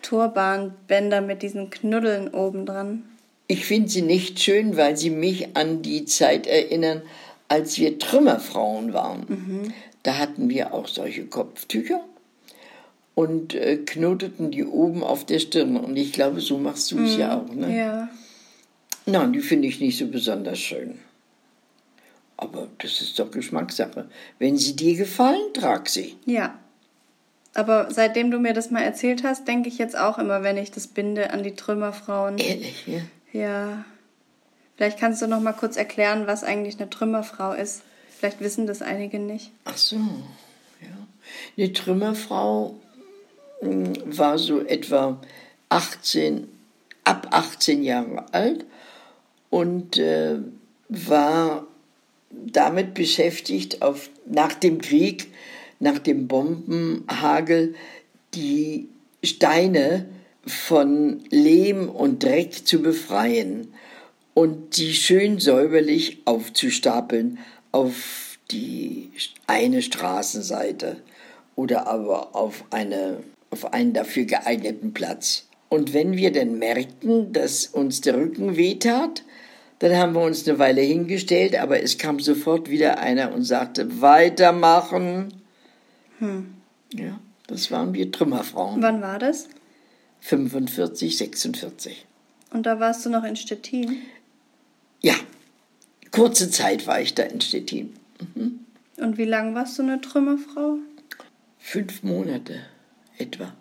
Turbanbänder 0.01 1.21
mit 1.21 1.41
diesen 1.41 1.69
Knuddeln 1.69 2.27
oben 2.33 2.65
dran? 2.65 3.03
Ich 3.47 3.65
finde 3.65 3.89
sie 3.89 4.01
nicht 4.01 4.39
schön, 4.39 4.77
weil 4.77 4.97
sie 4.97 5.09
mich 5.09 5.55
an 5.55 5.81
die 5.81 6.05
Zeit 6.05 6.47
erinnern, 6.47 7.01
als 7.51 7.77
wir 7.77 8.00
Trümmerfrauen 8.00 8.93
waren, 8.93 9.25
mhm. 9.27 9.74
da 10.03 10.17
hatten 10.17 10.50
wir 10.50 10.74
auch 10.74 10.88
solche 10.88 11.25
Kopftücher 11.25 12.00
und 13.13 13.53
äh, 13.55 13.75
knoteten 13.75 14.51
die 14.51 14.63
oben 14.63 15.03
auf 15.03 15.25
der 15.25 15.39
Stirn. 15.39 15.75
Und 15.75 15.98
ich 15.98 16.13
glaube, 16.13 16.39
so 16.39 16.58
machst 16.58 16.93
du 16.93 17.03
es 17.03 17.15
mhm. 17.15 17.20
ja 17.20 17.38
auch. 17.38 17.53
Ne? 17.53 17.77
Ja. 17.77 18.10
Nein, 19.05 19.34
die 19.34 19.41
finde 19.41 19.67
ich 19.67 19.81
nicht 19.81 19.98
so 19.98 20.08
besonders 20.08 20.60
schön. 20.60 21.00
Aber 22.38 22.70
das 22.77 23.01
ist 23.01 23.20
doch 23.20 23.29
Geschmackssache. 23.29 24.08
Wenn 24.39 24.58
sie 24.58 24.77
dir 24.77 24.96
gefallen, 24.96 25.51
trag 25.53 25.89
sie. 25.89 26.15
Ja. 26.25 26.58
Aber 27.53 27.91
seitdem 27.91 28.31
du 28.31 28.39
mir 28.39 28.53
das 28.53 28.72
mal 28.72 28.81
erzählt 28.81 29.25
hast, 29.25 29.46
denke 29.46 29.67
ich 29.67 29.77
jetzt 29.77 29.98
auch 29.98 30.17
immer, 30.17 30.41
wenn 30.41 30.55
ich 30.55 30.72
das 30.72 30.88
binde, 30.88 31.31
an 31.31 31.43
die 31.43 31.53
Trümmerfrauen. 31.53 32.38
Ehrlich, 32.38 32.88
ja? 32.88 33.01
Ja. 33.34 33.86
Vielleicht 34.75 34.99
kannst 34.99 35.21
du 35.21 35.27
noch 35.27 35.41
mal 35.41 35.53
kurz 35.53 35.77
erklären, 35.77 36.27
was 36.27 36.43
eigentlich 36.43 36.79
eine 36.79 36.89
Trümmerfrau 36.89 37.53
ist. 37.53 37.83
Vielleicht 38.17 38.39
wissen 38.39 38.67
das 38.67 38.81
einige 38.81 39.19
nicht. 39.19 39.51
Ach 39.65 39.77
so, 39.77 39.95
ja. 39.95 41.07
Eine 41.57 41.73
Trümmerfrau 41.73 42.75
hm, 43.61 43.93
war 44.05 44.37
so 44.37 44.59
etwa 44.61 45.19
18, 45.69 46.47
ab 47.03 47.27
18 47.31 47.83
Jahre 47.83 48.25
alt 48.33 48.65
und 49.49 49.97
äh, 49.97 50.39
war 50.89 51.65
damit 52.29 52.93
beschäftigt, 52.93 53.81
auf, 53.81 54.09
nach 54.25 54.53
dem 54.53 54.81
Krieg, 54.81 55.27
nach 55.79 55.99
dem 55.99 56.27
Bombenhagel, 56.27 57.75
die 58.33 58.89
Steine 59.23 60.05
von 60.45 61.23
Lehm 61.29 61.89
und 61.89 62.23
Dreck 62.23 62.65
zu 62.65 62.81
befreien 62.81 63.73
und 64.33 64.77
die 64.77 64.93
schön 64.93 65.39
säuberlich 65.39 66.21
aufzustapeln 66.25 67.39
auf 67.71 68.38
die 68.51 69.11
eine 69.47 69.81
Straßenseite 69.81 70.97
oder 71.55 71.88
aber 71.88 72.35
auf, 72.35 72.65
eine, 72.69 73.23
auf 73.50 73.73
einen 73.73 73.93
dafür 73.93 74.25
geeigneten 74.25 74.93
Platz. 74.93 75.47
Und 75.69 75.93
wenn 75.93 76.17
wir 76.17 76.31
dann 76.31 76.59
merkten, 76.59 77.31
dass 77.33 77.67
uns 77.67 78.01
der 78.01 78.17
Rücken 78.17 78.57
wehtat, 78.57 79.23
dann 79.79 79.95
haben 79.95 80.13
wir 80.13 80.21
uns 80.21 80.47
eine 80.47 80.59
Weile 80.59 80.81
hingestellt, 80.81 81.55
aber 81.55 81.81
es 81.81 81.97
kam 81.97 82.19
sofort 82.19 82.69
wieder 82.69 83.00
einer 83.00 83.33
und 83.33 83.43
sagte, 83.43 84.01
weitermachen. 84.01 85.33
Hm. 86.19 86.53
Ja, 86.93 87.19
das 87.47 87.71
waren 87.71 87.93
wir 87.93 88.11
Trümmerfrauen. 88.11 88.81
Wann 88.81 89.01
war 89.01 89.17
das? 89.17 89.47
45, 90.19 91.17
46. 91.17 92.05
Und 92.51 92.65
da 92.65 92.79
warst 92.79 93.05
du 93.05 93.09
noch 93.09 93.23
in 93.23 93.35
Stettin? 93.35 94.01
Ja, 95.01 95.15
kurze 96.12 96.50
Zeit 96.50 96.88
war 96.88 97.01
ich 97.01 97.15
da 97.15 97.24
in 97.24 97.41
Stettin. 97.41 97.93
Mhm. 98.36 98.60
Und 98.98 99.17
wie 99.17 99.25
lange 99.25 99.55
warst 99.55 99.77
du 99.79 99.84
eine 99.84 100.00
Trümmerfrau? 100.00 100.77
Fünf 101.58 102.03
Monate 102.03 102.62
etwa. 103.17 103.53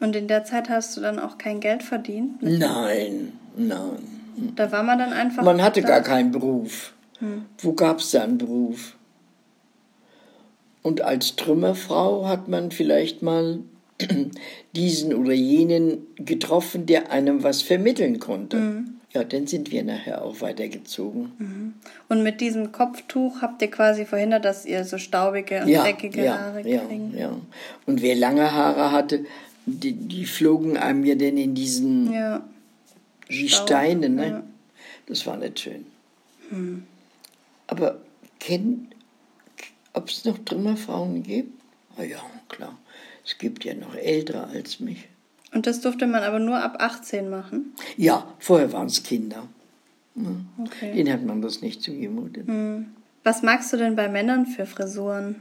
Und 0.00 0.14
in 0.16 0.28
der 0.28 0.44
Zeit 0.44 0.68
hast 0.68 0.96
du 0.96 1.00
dann 1.00 1.18
auch 1.18 1.38
kein 1.38 1.60
Geld 1.60 1.82
verdient? 1.82 2.42
Nein, 2.42 3.32
nein. 3.56 4.52
Da 4.54 4.70
war 4.70 4.82
man 4.82 4.98
dann 4.98 5.12
einfach. 5.12 5.42
Man 5.42 5.60
hatte 5.62 5.82
gar 5.82 6.00
keinen 6.00 6.30
Beruf. 6.30 6.92
Hm. 7.18 7.46
Wo 7.58 7.72
gab 7.72 7.98
es 7.98 8.12
da 8.12 8.22
einen 8.22 8.38
Beruf? 8.38 8.96
Und 10.82 11.00
als 11.00 11.36
Trümmerfrau 11.36 12.28
hat 12.28 12.48
man 12.48 12.70
vielleicht 12.70 13.22
mal 13.22 13.60
diesen 14.76 15.12
oder 15.12 15.32
jenen 15.32 16.06
getroffen, 16.16 16.86
der 16.86 17.10
einem 17.10 17.42
was 17.42 17.62
vermitteln 17.62 18.20
konnte. 18.20 18.56
Mhm. 18.56 18.97
Ja, 19.14 19.24
dann 19.24 19.46
sind 19.46 19.70
wir 19.70 19.82
nachher 19.84 20.22
auch 20.22 20.42
weitergezogen. 20.42 21.32
Mhm. 21.38 21.74
Und 22.08 22.22
mit 22.22 22.42
diesem 22.42 22.72
Kopftuch 22.72 23.40
habt 23.40 23.62
ihr 23.62 23.70
quasi 23.70 24.04
verhindert, 24.04 24.44
dass 24.44 24.66
ihr 24.66 24.84
so 24.84 24.98
staubige 24.98 25.62
und 25.62 25.68
ja, 25.68 25.82
dreckige 25.82 26.24
ja, 26.24 26.38
Haare 26.38 26.62
kriegt? 26.62 27.14
Ja, 27.14 27.18
ja. 27.18 27.36
Und 27.86 28.02
wer 28.02 28.14
lange 28.14 28.52
Haare 28.52 28.92
hatte, 28.92 29.24
die, 29.64 29.92
die 29.92 30.26
flogen 30.26 30.76
einem 30.76 31.04
ja 31.04 31.14
dann 31.14 31.38
in 31.38 31.54
diesen 31.54 32.12
ja. 32.12 32.42
die 33.30 33.48
Steine, 33.48 34.10
ne? 34.10 34.28
Ja. 34.28 34.42
Das 35.06 35.26
war 35.26 35.38
nicht 35.38 35.60
schön. 35.60 35.86
Hm. 36.50 36.84
Aber 37.66 38.00
kennt, 38.38 38.94
ob 39.94 40.08
es 40.08 40.26
noch 40.26 40.38
Trümmerfrauen 40.38 41.22
gibt? 41.22 41.62
Ah 41.96 42.02
ja, 42.02 42.20
klar. 42.48 42.78
Es 43.24 43.38
gibt 43.38 43.64
ja 43.64 43.74
noch 43.74 43.94
ältere 43.94 44.46
als 44.48 44.80
mich. 44.80 45.08
Und 45.52 45.66
das 45.66 45.80
durfte 45.80 46.06
man 46.06 46.22
aber 46.22 46.38
nur 46.38 46.62
ab 46.62 46.76
18 46.80 47.30
machen? 47.30 47.74
Ja, 47.96 48.26
vorher 48.38 48.72
waren 48.72 48.86
es 48.86 49.02
Kinder. 49.02 49.48
Hm. 50.14 50.46
Okay. 50.58 50.94
Den 50.94 51.12
hat 51.12 51.24
man 51.24 51.40
das 51.40 51.62
nicht 51.62 51.82
zugemutet. 51.82 52.46
Hm. 52.46 52.86
Was 53.24 53.42
magst 53.42 53.72
du 53.72 53.76
denn 53.76 53.96
bei 53.96 54.08
Männern 54.08 54.46
für 54.46 54.66
Frisuren? 54.66 55.36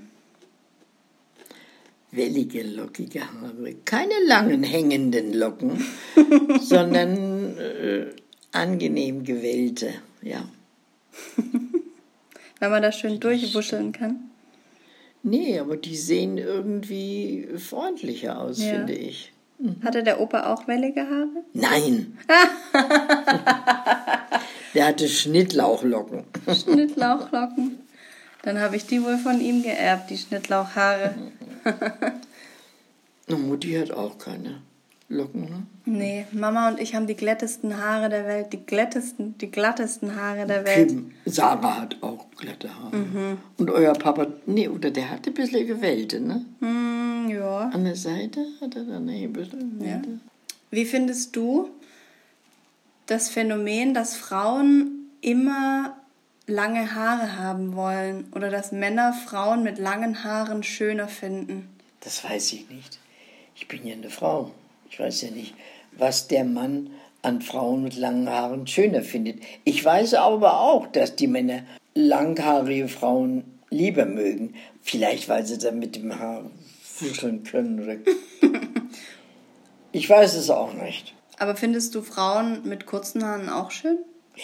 Wellige, 2.11 2.63
lockige 2.63 3.21
Haare. 3.21 3.75
Keine 3.85 4.13
langen, 4.25 4.63
hängenden 4.63 5.33
Locken, 5.33 5.85
sondern 6.61 7.57
äh, 7.57 8.07
angenehm 8.51 9.23
gewellte, 9.23 9.93
ja. 10.21 10.47
Wenn 12.59 12.71
man 12.71 12.81
da 12.81 12.91
schön 12.91 13.19
durchwuscheln 13.19 13.91
kann. 13.91 14.31
Nee, 15.21 15.59
aber 15.59 15.75
die 15.77 15.95
sehen 15.95 16.37
irgendwie 16.37 17.47
freundlicher 17.57 18.39
aus, 18.39 18.63
ja. 18.63 18.71
finde 18.71 18.93
ich. 18.93 19.33
Mhm. 19.59 19.83
Hatte 19.83 20.03
der 20.03 20.19
Opa 20.21 20.53
auch 20.53 20.67
wellige 20.67 21.01
Haare? 21.01 21.43
Nein. 21.53 22.17
der 24.73 24.87
hatte 24.87 25.07
Schnittlauchlocken. 25.07 26.23
Schnittlauchlocken. 26.53 27.79
Dann 28.43 28.59
habe 28.59 28.75
ich 28.75 28.85
die 28.85 29.03
wohl 29.03 29.17
von 29.17 29.41
ihm 29.41 29.63
geerbt, 29.63 30.09
die 30.09 30.17
Schnittlauchhaare. 30.17 31.15
Mutti 33.27 33.73
hat 33.73 33.91
auch 33.91 34.17
keine. 34.17 34.61
Locken, 35.09 35.43
ne? 35.43 35.63
Nee, 35.85 36.25
Mama 36.33 36.67
und 36.67 36.81
ich 36.81 36.93
haben 36.93 37.07
die 37.07 37.15
glättesten 37.15 37.77
Haare 37.77 38.09
der 38.09 38.25
Welt, 38.27 38.51
die 38.51 38.65
glättesten, 38.65 39.37
die 39.37 39.49
glattesten 39.49 40.17
Haare 40.17 40.45
der 40.45 40.65
Welt. 40.65 40.89
Kim, 40.89 41.11
Sarah 41.23 41.81
hat 41.81 41.95
auch 42.01 42.25
glatte 42.35 42.75
Haare. 42.75 42.93
Mhm. 42.97 43.37
Und 43.57 43.71
euer 43.71 43.93
Papa, 43.93 44.27
nee, 44.45 44.67
oder 44.67 44.91
der 44.91 45.09
hatte 45.09 45.29
ein 45.29 45.33
bisschen 45.33 45.65
Gewellte, 45.65 46.19
ne? 46.19 46.45
Mm, 46.59 46.96
ja. 47.47 47.69
An 47.69 47.83
der 47.83 47.95
Seite 47.95 48.45
er 48.61 48.97
ein 48.97 49.33
bisschen 49.33 49.81
ja. 49.83 50.01
Wie 50.69 50.85
findest 50.85 51.35
du 51.35 51.69
das 53.05 53.29
Phänomen, 53.29 53.93
dass 53.93 54.15
Frauen 54.15 55.09
immer 55.21 55.97
lange 56.45 56.93
Haare 56.93 57.37
haben 57.37 57.75
wollen 57.75 58.31
oder 58.33 58.49
dass 58.49 58.71
Männer 58.71 59.13
Frauen 59.13 59.63
mit 59.63 59.77
langen 59.77 60.23
Haaren 60.23 60.63
schöner 60.63 61.07
finden? 61.07 61.67
Das 62.01 62.23
weiß 62.23 62.53
ich 62.53 62.69
nicht. 62.69 62.99
Ich 63.55 63.67
bin 63.67 63.85
ja 63.85 63.93
eine 63.93 64.09
Frau. 64.09 64.51
Ich 64.89 64.99
weiß 64.99 65.21
ja 65.23 65.31
nicht, 65.31 65.53
was 65.97 66.27
der 66.27 66.43
Mann 66.43 66.89
an 67.21 67.41
Frauen 67.41 67.83
mit 67.83 67.97
langen 67.97 68.29
Haaren 68.29 68.67
schöner 68.67 69.01
findet. 69.01 69.39
Ich 69.63 69.83
weiß 69.83 70.13
aber 70.15 70.59
auch, 70.59 70.87
dass 70.87 71.15
die 71.15 71.27
Männer 71.27 71.63
langhaarige 71.93 72.87
Frauen 72.87 73.43
lieber 73.69 74.05
mögen. 74.05 74.53
Vielleicht, 74.81 75.27
weil 75.27 75.45
sie 75.45 75.57
dann 75.57 75.79
mit 75.79 75.95
dem 75.95 76.17
Haar 76.19 76.49
fuscheln 76.97 77.43
können. 77.43 78.03
Ich 79.93 80.07
weiß 80.07 80.35
es 80.35 80.51
auch 80.51 80.73
nicht. 80.73 81.15
Aber 81.39 81.55
findest 81.55 81.95
du 81.95 82.03
Frauen 82.03 82.67
mit 82.67 82.85
kurzen 82.85 83.23
Haaren 83.23 83.49
auch 83.49 83.71
schön? 83.71 83.97
Ja. 84.35 84.43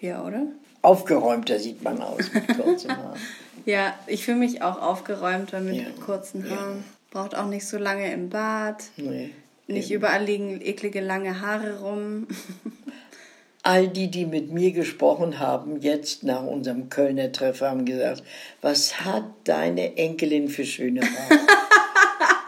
Ja, 0.00 0.24
oder? 0.24 0.46
Aufgeräumter 0.82 1.60
sieht 1.60 1.82
man 1.84 2.00
aus 2.00 2.32
mit 2.32 2.48
kurzen 2.58 2.96
Haaren. 2.96 3.20
ja, 3.66 3.94
ich 4.06 4.24
fühle 4.24 4.38
mich 4.38 4.62
auch 4.62 4.80
aufgeräumter 4.80 5.60
mit 5.60 5.76
ja. 5.76 5.84
kurzen 6.04 6.48
Haaren. 6.50 6.78
Ja. 6.78 6.84
Braucht 7.10 7.36
auch 7.36 7.46
nicht 7.46 7.68
so 7.68 7.78
lange 7.78 8.12
im 8.12 8.30
Bad. 8.30 8.82
Nee. 8.96 9.30
Nicht 9.66 9.92
überall 9.92 10.24
liegen 10.24 10.60
eklige 10.60 11.00
lange 11.00 11.40
Haare 11.40 11.80
rum. 11.80 12.26
All 13.62 13.86
die, 13.88 14.10
die 14.10 14.24
mit 14.24 14.50
mir 14.50 14.72
gesprochen 14.72 15.38
haben, 15.38 15.80
jetzt 15.82 16.24
nach 16.24 16.42
unserem 16.42 16.88
Kölner 16.88 17.30
Treffen, 17.30 17.66
haben 17.66 17.84
gesagt, 17.84 18.22
was 18.62 19.04
hat 19.04 19.24
deine 19.44 19.98
Enkelin 19.98 20.48
für 20.48 20.64
schöne 20.64 21.02
Haare? 21.02 21.40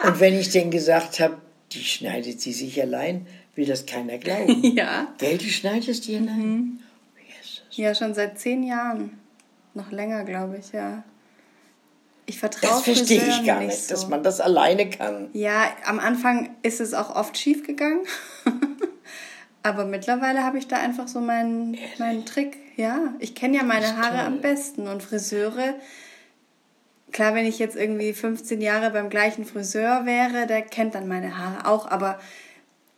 Und 0.03 0.19
wenn 0.19 0.37
ich 0.37 0.49
denn 0.49 0.69
gesagt 0.71 1.19
habe, 1.19 1.37
die 1.71 1.83
schneidet 1.83 2.41
sie 2.41 2.53
sich 2.53 2.81
allein, 2.81 3.25
will 3.55 3.65
das 3.65 3.85
keiner 3.85 4.17
glauben. 4.17 4.61
Ja. 4.75 5.07
Gell, 5.17 5.37
du 5.37 5.45
schneidest 5.45 6.07
die 6.07 6.15
allein? 6.17 6.37
Mhm. 6.37 6.79
Jesus. 7.27 7.63
Ja, 7.71 7.95
schon 7.95 8.13
seit 8.13 8.39
zehn 8.39 8.63
Jahren. 8.63 9.17
Noch 9.73 9.91
länger, 9.91 10.23
glaube 10.23 10.57
ich, 10.59 10.71
ja. 10.71 11.03
Ich 12.25 12.39
vertraue 12.39 12.69
Das 12.69 12.83
verstehe 12.83 13.17
ich 13.27 13.45
gar 13.45 13.59
nicht, 13.59 13.69
nicht 13.69 13.83
so. 13.87 13.93
dass 13.95 14.07
man 14.07 14.23
das 14.23 14.39
alleine 14.39 14.89
kann. 14.89 15.29
Ja, 15.33 15.67
am 15.85 15.99
Anfang 15.99 16.51
ist 16.61 16.79
es 16.79 16.93
auch 16.93 17.15
oft 17.15 17.37
schief 17.37 17.65
gegangen. 17.65 18.01
Aber 19.63 19.85
mittlerweile 19.85 20.43
habe 20.43 20.57
ich 20.57 20.67
da 20.67 20.77
einfach 20.77 21.07
so 21.07 21.19
meinen, 21.19 21.77
meinen 21.97 22.25
Trick. 22.25 22.57
Ja, 22.75 23.13
ich 23.19 23.33
kenne 23.35 23.57
ja 23.57 23.63
meine 23.63 23.97
Haare 23.97 24.17
toll. 24.17 24.25
am 24.25 24.41
besten 24.41 24.87
und 24.87 25.01
Friseure. 25.03 25.75
Klar, 27.13 27.35
wenn 27.35 27.45
ich 27.45 27.59
jetzt 27.59 27.75
irgendwie 27.75 28.11
15 28.11 28.59
Jahre 28.59 28.89
beim 28.89 29.09
gleichen 29.09 29.45
Friseur 29.45 30.05
wäre, 30.05 30.47
der 30.47 30.63
kennt 30.63 30.95
dann 30.95 31.07
meine 31.07 31.37
Haare 31.37 31.67
auch. 31.67 31.89
Aber 31.89 32.19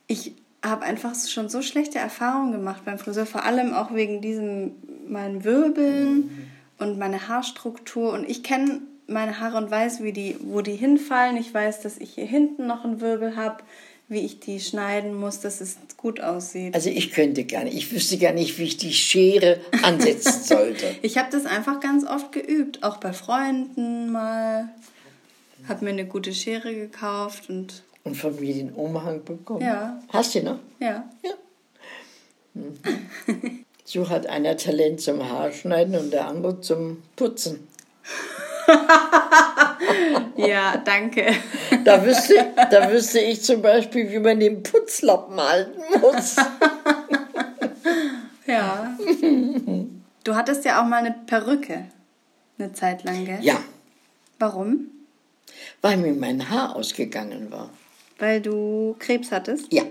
ich 0.07 0.34
habe 0.63 0.86
einfach 0.86 1.13
schon 1.13 1.50
so 1.50 1.62
schlechte 1.62 2.00
Erfahrungen 2.00 2.53
gemacht 2.53 2.84
beim 2.86 2.98
Friseur, 2.98 3.25
vor 3.25 3.43
allem 3.43 3.74
auch 3.74 3.93
wegen 3.93 4.22
diesem 4.22 4.72
meinen 5.07 5.43
Wirbeln 5.43 6.15
mhm. 6.15 6.48
und 6.79 6.98
meine 6.98 7.27
Haarstruktur. 7.27 8.13
Und 8.13 8.27
ich 8.29 8.41
kenne 8.41 8.81
meine 9.05 9.39
Haare 9.39 9.57
und 9.57 9.69
weiß, 9.69 10.01
wie 10.01 10.13
die, 10.13 10.38
wo 10.41 10.62
die 10.62 10.75
hinfallen. 10.75 11.36
Ich 11.36 11.53
weiß, 11.53 11.81
dass 11.81 11.98
ich 11.98 12.15
hier 12.15 12.25
hinten 12.25 12.67
noch 12.67 12.86
einen 12.86 13.01
Wirbel 13.01 13.36
habe, 13.36 13.63
wie 14.08 14.20
ich 14.20 14.40
die 14.40 14.60
schneiden 14.60 15.16
muss, 15.16 15.40
dass 15.40 15.62
es 15.62 15.78
gut 15.98 16.22
aussieht. 16.22 16.76
Also 16.76 16.90
ich 16.90 17.12
könnte 17.12 17.44
gar 17.46 17.64
nicht, 17.64 17.76
ich 17.76 17.92
wüsste 17.92 18.18
gar 18.18 18.34
nicht, 18.34 18.58
wie 18.60 18.64
ich 18.64 18.78
die 18.78 18.94
Schere 18.94 19.60
ansetzen 19.84 20.44
sollte. 20.44 20.96
ich 21.02 21.18
habe 21.18 21.30
das 21.32 21.46
einfach 21.46 21.80
ganz 21.80 22.06
oft 22.06 22.32
geübt, 22.32 22.84
auch 22.84 22.98
bei 22.98 23.14
Freunden 23.14 24.12
mal. 24.12 24.70
Habe 25.68 25.86
mir 25.86 25.92
eine 25.92 26.06
gute 26.06 26.34
Schere 26.34 26.76
gekauft 26.76 27.50
und... 27.50 27.84
Und 28.04 28.16
von 28.16 28.40
mir 28.40 28.54
den 28.54 28.72
Umhang 28.74 29.24
bekommen. 29.24 29.62
Ja. 29.62 30.00
Hast 30.10 30.36
du 30.36 30.44
noch? 30.44 30.60
Ja. 30.80 31.10
Ja. 31.24 31.32
Mhm. 32.54 32.78
So 33.84 34.10
hat 34.10 34.28
einer 34.28 34.58
Talent 34.58 35.02
zum 35.02 35.28
Haarschneiden 35.28 35.96
und 35.96 36.12
der 36.12 36.28
andere 36.28 36.62
zum 36.62 37.02
Putzen. 37.16 37.68
ja, 40.36 40.77
danke. 40.77 41.34
Da 41.84 42.05
wüsste, 42.05 42.34
da 42.72 42.91
wüsste 42.91 43.20
ich 43.20 43.44
zum 43.44 43.62
Beispiel, 43.62 44.12
wie 44.12 44.20
man 44.20 44.39
den 44.39 44.63
Putzlappen 44.63 45.39
halten 45.39 45.82
muss. 46.01 46.36
ja. 48.48 48.98
Du 50.24 50.36
hattest 50.36 50.65
ja 50.65 50.82
auch 50.82 50.88
mal 50.88 50.98
eine 50.98 51.15
Perücke. 51.25 51.86
Eine 52.58 52.74
Zeit 52.74 53.03
lang, 53.03 53.25
gell? 53.25 53.39
Ja. 53.41 53.60
Warum? 54.39 54.88
Weil 55.82 55.98
mir 55.98 56.13
mein 56.13 56.50
Haar 56.50 56.75
ausgegangen 56.75 57.51
war. 57.51 57.70
Weil 58.17 58.41
du 58.41 58.96
Krebs 59.00 59.32
hattest? 59.32 59.72
Ja. 59.72 59.84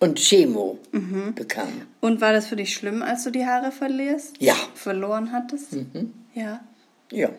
Und 0.00 0.18
Chemo 0.18 0.78
mhm. 0.92 1.34
bekam. 1.34 1.82
Und 2.00 2.20
war 2.20 2.32
das 2.32 2.46
für 2.46 2.56
dich 2.56 2.74
schlimm, 2.74 3.02
als 3.02 3.24
du 3.24 3.30
die 3.30 3.46
Haare 3.46 3.72
verlierst? 3.72 4.36
Ja. 4.38 4.54
Verloren 4.74 5.32
hattest? 5.32 5.72
Mhm. 5.72 6.12
Ja. 6.34 6.60
Ja. 7.10 7.30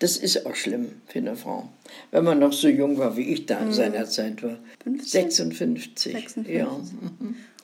Das 0.00 0.16
ist 0.16 0.46
auch 0.46 0.54
schlimm 0.54 0.92
für 1.06 1.18
eine 1.18 1.36
Frau. 1.36 1.68
Wenn 2.10 2.24
man 2.24 2.38
noch 2.38 2.52
so 2.52 2.68
jung 2.68 2.98
war, 2.98 3.16
wie 3.16 3.32
ich 3.32 3.46
da 3.46 3.58
in 3.58 3.68
mhm. 3.68 3.72
seiner 3.72 4.06
Zeit 4.06 4.42
war. 4.42 4.58
50? 4.84 5.10
56. 5.10 6.12
56. 6.12 6.54
Ja. 6.54 6.80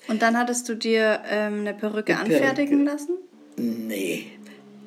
Und 0.08 0.22
dann 0.22 0.36
hattest 0.36 0.68
du 0.68 0.74
dir 0.74 1.22
ähm, 1.30 1.60
eine 1.60 1.74
Perücke 1.74 2.16
eine 2.16 2.34
anfertigen 2.34 2.84
Perücke. 2.84 2.92
lassen? 2.92 3.16
Nee. 3.56 4.26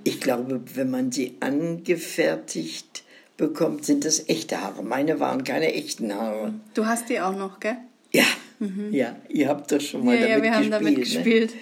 Ich 0.04 0.20
glaube, 0.22 0.62
wenn 0.76 0.90
man 0.90 1.12
sie 1.12 1.36
angefertigt 1.40 3.04
bekommt, 3.38 3.86
sind 3.86 4.06
das 4.06 4.28
echte 4.30 4.62
Haare. 4.62 4.84
Meine 4.84 5.20
waren 5.20 5.44
keine 5.44 5.74
echten 5.74 6.14
Haare. 6.14 6.54
Du 6.74 6.86
hast 6.86 7.10
die 7.10 7.20
auch 7.20 7.36
noch, 7.36 7.60
gell? 7.60 7.78
Ja. 8.12 8.26
Mhm. 8.60 8.92
Ja, 8.92 9.16
ihr 9.30 9.48
habt 9.48 9.72
das 9.72 9.84
schon 9.84 10.06
mal 10.06 10.16
ja, 10.16 10.28
damit 10.28 10.38
ja, 10.38 10.44
wir 10.44 10.52
gespielt. 10.52 10.74
Haben 10.74 10.84
damit 10.84 10.98
ne? 10.98 11.04
gespielt. 11.04 11.54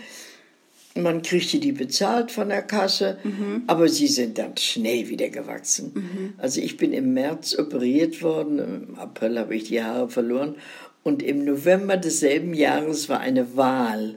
Man 0.98 1.22
kriegte 1.24 1.60
die 1.60 1.74
bezahlt 1.74 2.32
von 2.32 2.48
der 2.48 2.62
Kasse, 2.62 3.18
mhm. 3.24 3.64
aber 3.68 3.90
sie 3.90 4.08
sind 4.08 4.38
dann 4.38 4.56
schnell 4.56 5.10
wieder 5.10 5.28
gewachsen. 5.28 5.92
Mhm. 5.94 6.34
Also 6.38 6.62
ich 6.62 6.78
bin 6.78 6.94
im 6.94 7.14
März 7.14 7.60
operiert 7.60 8.22
worden, 8.22 8.60
im 8.60 8.96
April 8.96 9.38
habe 9.38 9.56
ich 9.56 9.66
die 9.66 9.84
Haare 9.84 10.10
verloren 10.10 10.56
und 11.04 11.22
im 11.22 11.44
November 11.44 11.98
desselben 11.98 12.54
Jahres 12.54 13.10
war 13.10 13.20
eine 13.20 13.58
Wahl. 13.58 14.16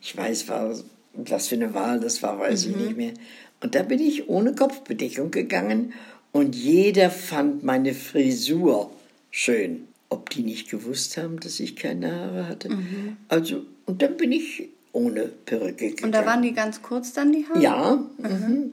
Ich 0.00 0.16
weiß, 0.16 0.46
was 0.48 1.48
für 1.48 1.56
eine 1.56 1.74
Wahl 1.74 1.98
das 1.98 2.22
war, 2.22 2.38
weiß 2.38 2.66
mhm. 2.66 2.70
ich 2.70 2.76
nicht 2.78 2.96
mehr. 2.96 3.12
Und 3.60 3.74
da 3.74 3.82
bin 3.82 3.98
ich 3.98 4.28
ohne 4.28 4.54
Kopfbedeckung 4.54 5.32
gegangen 5.32 5.92
und 6.30 6.54
jeder 6.54 7.10
fand 7.10 7.64
meine 7.64 7.92
Frisur 7.92 8.92
schön. 9.32 9.88
Ob 10.08 10.30
die 10.30 10.42
nicht 10.42 10.70
gewusst 10.70 11.16
haben, 11.16 11.38
dass 11.38 11.60
ich 11.60 11.76
keine 11.76 12.12
Haare 12.12 12.48
hatte. 12.48 12.68
Mhm. 12.68 13.16
Also, 13.28 13.62
und 13.86 14.02
dann 14.02 14.16
bin 14.16 14.32
ich 14.32 14.68
ohne 14.92 15.26
Perücke 15.26 15.90
gegangen. 15.90 16.04
Und 16.04 16.12
da 16.12 16.26
waren 16.26 16.42
die 16.42 16.52
ganz 16.52 16.82
kurz 16.82 17.12
dann, 17.12 17.32
die 17.32 17.46
Haare? 17.48 17.60
Ja, 17.60 17.98
mhm. 18.18 18.72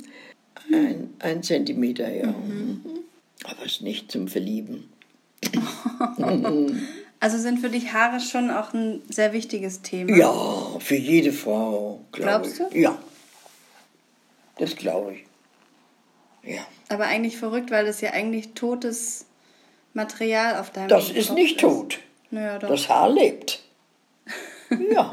ein, 0.72 1.14
ein 1.20 1.44
Zentimeter, 1.44 2.10
ja. 2.10 2.28
Mhm. 2.28 2.82
Aber 3.44 3.66
es 3.66 3.74
ist 3.74 3.82
nicht 3.82 4.12
zum 4.12 4.28
Verlieben. 4.28 4.90
also 7.20 7.38
sind 7.38 7.60
für 7.60 7.70
dich 7.70 7.94
Haare 7.94 8.20
schon 8.20 8.50
auch 8.50 8.74
ein 8.74 9.02
sehr 9.10 9.34
wichtiges 9.34 9.82
Thema? 9.82 10.16
Ja, 10.16 10.80
für 10.80 10.96
jede 10.96 11.32
Frau, 11.32 12.02
glaube 12.12 12.50
Glaubst 12.50 12.60
du? 12.60 12.78
Ja, 12.78 12.98
das 14.58 14.76
glaube 14.76 15.14
ich. 15.14 15.24
Ja. 16.56 16.66
Aber 16.90 17.06
eigentlich 17.06 17.38
verrückt, 17.38 17.72
weil 17.72 17.86
das 17.86 18.02
ja 18.02 18.12
eigentlich 18.12 18.54
totes 18.54 19.26
Material 19.94 20.60
auf 20.60 20.72
deinem 20.72 20.88
Das 20.88 21.10
ist 21.10 21.32
nicht 21.34 21.58
ist. 21.58 21.62
tot. 21.62 22.00
Naja. 22.32 22.60
Das 22.60 22.90
Haar 22.90 23.10
lebt. 23.10 23.64
Ja. 24.92 25.10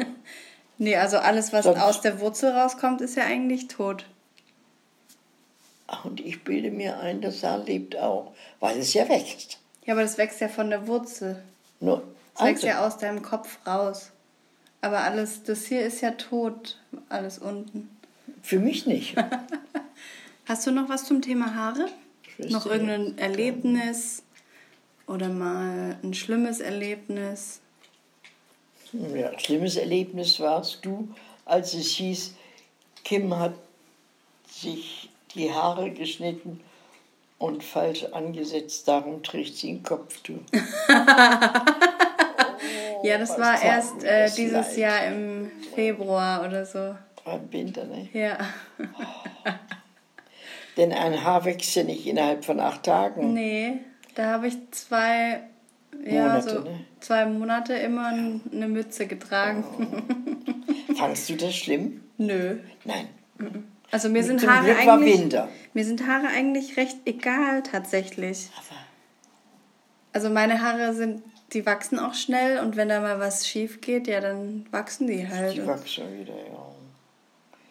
Nee, 0.78 0.96
also 0.96 1.18
alles, 1.18 1.52
was 1.52 1.64
Sonst 1.64 1.80
aus 1.80 2.00
der 2.00 2.20
Wurzel 2.20 2.50
rauskommt, 2.50 3.00
ist 3.00 3.16
ja 3.16 3.24
eigentlich 3.24 3.68
tot. 3.68 4.04
Ach, 5.86 6.04
und 6.04 6.20
ich 6.20 6.42
bilde 6.42 6.70
mir 6.70 6.98
ein, 6.98 7.20
das 7.20 7.42
Haar 7.42 7.58
lebt 7.58 7.96
auch, 7.96 8.32
weil 8.60 8.78
es 8.78 8.94
ja 8.94 9.08
wächst. 9.08 9.58
Ja, 9.84 9.94
aber 9.94 10.02
das 10.02 10.18
wächst 10.18 10.40
ja 10.40 10.48
von 10.48 10.70
der 10.70 10.86
Wurzel. 10.86 11.42
Nur 11.80 11.98
das 11.98 12.40
also. 12.40 12.44
wächst 12.50 12.64
ja 12.64 12.86
aus 12.86 12.98
deinem 12.98 13.22
Kopf 13.22 13.58
raus. 13.66 14.10
Aber 14.80 15.00
alles, 15.00 15.42
das 15.44 15.66
hier 15.66 15.84
ist 15.86 16.00
ja 16.00 16.12
tot, 16.12 16.78
alles 17.08 17.38
unten. 17.38 17.88
Für 18.42 18.58
mich 18.58 18.86
nicht. 18.86 19.16
Hast 20.46 20.66
du 20.66 20.70
noch 20.70 20.88
was 20.88 21.04
zum 21.04 21.22
Thema 21.22 21.54
Haare? 21.54 21.86
Noch 22.38 22.66
irgendein 22.66 23.16
Erlebnis 23.16 24.22
oder 25.06 25.28
mal 25.28 25.96
ein 26.02 26.12
schlimmes 26.14 26.60
Erlebnis? 26.60 27.60
Ja, 29.14 29.30
ein 29.30 29.38
schlimmes 29.38 29.76
Erlebnis 29.76 30.38
warst 30.40 30.84
du, 30.84 31.08
als 31.44 31.74
es 31.74 31.88
hieß, 31.92 32.34
Kim 33.02 33.36
hat 33.36 33.54
sich 34.48 35.10
die 35.34 35.52
Haare 35.52 35.90
geschnitten 35.90 36.60
und 37.38 37.64
falsch 37.64 38.04
angesetzt, 38.04 38.86
darum 38.86 39.22
trägt 39.22 39.56
sie 39.56 39.72
ein 39.72 39.82
Kopftuch. 39.82 40.40
ja, 43.02 43.18
das 43.18 43.32
oh, 43.32 43.40
war 43.40 43.60
erst 43.60 44.04
äh, 44.04 44.30
dieses 44.30 44.68
leid. 44.68 44.76
Jahr 44.76 45.06
im 45.06 45.50
Februar 45.74 46.46
oder 46.46 46.64
so. 46.64 46.94
Im 47.26 47.52
Winter, 47.52 47.84
ne? 47.84 48.08
Ja. 48.12 48.38
Oh. 48.78 48.84
Denn 50.76 50.92
ein 50.92 51.22
Haar 51.22 51.44
wächst 51.44 51.74
ja 51.76 51.82
nicht 51.84 52.06
innerhalb 52.06 52.44
von 52.44 52.60
acht 52.60 52.84
Tagen. 52.84 53.32
Nee, 53.32 53.78
da 54.14 54.32
habe 54.32 54.48
ich 54.48 54.56
zwei 54.72 55.42
ja, 56.04 56.28
Monate, 56.28 56.50
so 56.50 56.60
ne? 56.60 56.80
zwei 57.00 57.26
Monate 57.26 57.74
immer 57.74 58.08
eine 58.08 58.68
Mütze 58.68 59.06
getragen. 59.06 59.64
Oh. 59.78 60.94
Fandest 60.94 61.28
du 61.28 61.36
das 61.36 61.54
schlimm? 61.54 62.02
Nö. 62.18 62.58
Nein. 62.84 63.08
Also 63.90 64.08
mir 64.08 64.24
sind 64.24 64.46
Haare 64.46 64.64
Glück 64.64 64.78
eigentlich 64.78 65.34
mir 65.72 65.84
sind 65.84 66.06
Haare 66.06 66.28
eigentlich 66.28 66.76
recht 66.76 66.98
egal 67.04 67.62
tatsächlich. 67.62 68.50
Aber 68.56 68.78
also 70.12 70.30
meine 70.30 70.62
Haare 70.62 70.94
sind 70.94 71.22
die 71.52 71.66
wachsen 71.66 71.98
auch 71.98 72.14
schnell 72.14 72.58
und 72.58 72.76
wenn 72.76 72.88
da 72.88 73.00
mal 73.00 73.20
was 73.20 73.46
schief 73.46 73.80
geht, 73.80 74.08
ja, 74.08 74.20
dann 74.20 74.66
wachsen 74.72 75.06
die 75.06 75.28
halt. 75.28 75.54
Die 75.54 75.66
wachsen 75.66 76.04
wieder, 76.18 76.34
ja. 76.34 76.74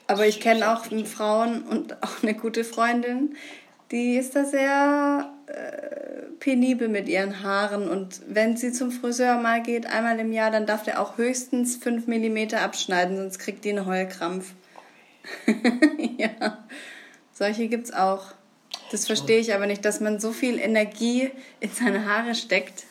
Aber 0.08 0.28
ich 0.28 0.40
kenne 0.40 0.72
auch 0.72 0.86
Frauen 1.06 1.64
und 1.64 2.02
auch 2.04 2.24
eine 2.24 2.34
gute 2.34 2.64
Freundin, 2.64 3.36
die 3.92 4.16
ist 4.16 4.36
da 4.36 4.46
sehr 4.46 5.33
penibel 6.40 6.90
mit 6.90 7.08
ihren 7.08 7.42
Haaren 7.42 7.88
und 7.88 8.22
wenn 8.28 8.58
sie 8.58 8.72
zum 8.72 8.92
Friseur 8.92 9.38
mal 9.38 9.64
geht, 9.64 9.86
einmal 9.86 10.20
im 10.20 10.34
Jahr, 10.34 10.52
dann 10.52 10.66
darf 10.66 10.84
der 10.84 11.02
auch 11.02 11.18
höchstens 11.18 11.78
5 11.78 12.08
mm 12.08 12.56
abschneiden, 12.56 13.18
sonst 13.18 13.40
kriegt 13.40 13.64
die 13.64 13.70
einen 13.70 13.86
Heulkrampf. 13.86 14.54
ja, 16.18 16.58
solche 17.34 17.68
gibt's 17.70 17.94
auch. 17.94 18.26
Das 18.92 19.08
verstehe 19.08 19.40
ich 19.40 19.54
aber 19.54 19.68
nicht, 19.68 19.86
dass 19.86 20.02
man 20.02 20.20
so 20.20 20.34
viel 20.34 20.60
Energie 20.60 21.32
in 21.62 21.70
seine 21.70 22.06
Haare 22.06 22.36
steckt. 22.36 22.84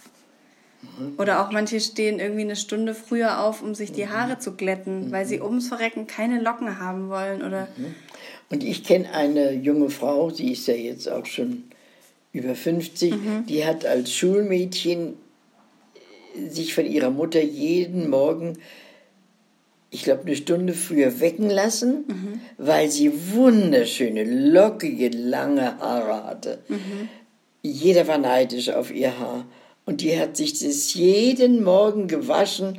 Oder 1.17 1.41
auch 1.41 1.53
manche 1.53 1.79
stehen 1.79 2.19
irgendwie 2.19 2.41
eine 2.41 2.57
Stunde 2.57 2.95
früher 2.95 3.41
auf, 3.41 3.63
um 3.63 3.75
sich 3.75 3.93
die 3.93 4.09
Haare 4.09 4.39
zu 4.39 4.57
glätten, 4.57 5.13
weil 5.13 5.27
sie 5.27 5.41
ums 5.41 5.69
Verrecken 5.69 6.07
keine 6.07 6.41
Locken 6.41 6.81
haben 6.81 7.09
wollen. 7.09 7.43
Oder 7.43 7.69
und 8.51 8.65
ich 8.65 8.83
kenne 8.83 9.13
eine 9.13 9.53
junge 9.53 9.91
Frau, 9.91 10.31
sie 10.31 10.53
ist 10.53 10.67
ja 10.67 10.75
jetzt 10.75 11.09
auch 11.09 11.27
schon 11.27 11.65
über 12.33 12.55
50, 12.55 13.13
mhm. 13.13 13.47
die 13.47 13.65
hat 13.65 13.85
als 13.85 14.13
Schulmädchen 14.13 15.15
sich 16.49 16.75
von 16.75 16.87
ihrer 16.87 17.11
Mutter 17.11 17.43
jeden 17.43 18.09
Morgen, 18.09 18.59
ich 19.91 20.05
glaube, 20.05 20.23
eine 20.23 20.37
Stunde 20.37 20.73
früher 20.73 21.21
wecken 21.21 21.51
lassen, 21.51 22.05
mhm. 22.09 22.41
weil 22.57 22.91
sie 22.91 23.13
wunderschöne, 23.35 24.25
lockige, 24.25 25.11
lange 25.11 25.79
Haare 25.79 26.25
hatte. 26.25 26.59
Mhm. 26.69 27.09
Jeder 27.63 28.09
war 28.09 28.19
neidisch 28.19 28.71
auf 28.71 28.91
ihr 28.91 29.19
Haar. 29.19 29.45
Und 29.85 30.01
die 30.01 30.19
hat 30.19 30.37
sich 30.37 30.59
das 30.59 30.95
jeden 30.95 31.63
Morgen 31.63 32.09
gewaschen 32.09 32.79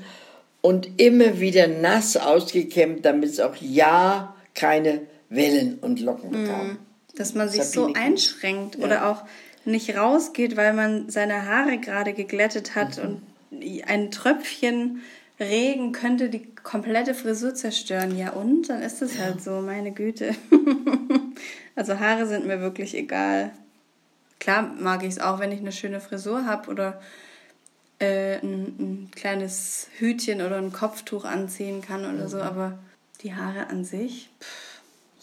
und 0.62 1.00
immer 1.00 1.40
wieder 1.40 1.68
nass 1.68 2.18
ausgekämmt, 2.18 3.06
damit 3.06 3.30
es 3.30 3.40
auch 3.40 3.56
ja 3.58 4.36
keine 4.56 5.02
Wellen 5.30 5.78
und 5.80 6.00
Locken 6.00 6.30
mhm. 6.30 6.44
bekam. 6.44 6.78
Dass 7.16 7.36
man 7.36 7.48
sich 7.50 7.64
so 7.64 7.94
einschränkt 7.94 8.76
ja. 8.76 8.86
oder 8.86 9.12
auch 9.12 9.24
nicht 9.66 9.96
rausgeht, 9.96 10.58
weil 10.58 10.74
man 10.74 11.10
seine 11.10 11.46
Haare 11.46 11.78
gerade 11.78 12.14
geglättet 12.14 12.76
hat 12.76 12.98
mhm. 12.98 13.22
und 13.52 13.84
ein 13.88 14.12
Tröpfchen 14.12 15.02
Regen 15.40 15.92
könnte 15.92 16.30
die 16.30 16.46
komplette 16.56 17.16
Frisur 17.16 17.56
zerstören. 17.56 18.18
Ja 18.18 18.32
und? 18.32 18.70
Dann 18.70 18.82
ist 18.82 19.02
es 19.02 19.18
ja. 19.18 19.24
halt 19.24 19.42
so, 19.42 19.62
meine 19.62 19.92
Güte. 19.92 20.36
also 21.76 22.00
Haare 22.00 22.28
sind 22.28 22.46
mir 22.46 22.62
wirklich 22.62 22.96
egal. 22.96 23.52
Klar 24.40 24.74
mag 24.80 25.04
ich 25.04 25.10
es 25.10 25.20
auch, 25.20 25.40
wenn 25.40 25.52
ich 25.52 25.60
eine 25.60 25.72
schöne 25.72 26.02
Frisur 26.02 26.46
habe 26.46 26.70
oder 26.70 27.02
äh, 28.00 28.36
ein, 28.38 28.76
ein, 28.80 29.12
kleines 29.16 29.88
Hütchen 29.98 30.42
oder 30.42 30.58
ein 30.58 30.72
Kopftuch 30.72 31.26
anziehen 31.26 31.82
kann 31.82 32.02
oder 32.02 32.26
mhm. 32.26 32.30
so, 32.30 32.42
aber 32.42 32.78
die 33.22 33.34
Haare 33.34 33.68
an 33.68 33.86
sich... 33.86 34.30
Pff 34.40 34.74